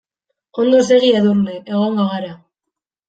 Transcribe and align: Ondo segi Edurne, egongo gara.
Ondo 0.63 0.79
segi 0.87 1.11
Edurne, 1.19 1.59
egongo 1.75 2.11
gara. 2.15 2.33